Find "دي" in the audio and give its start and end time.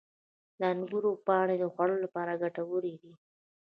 3.03-3.13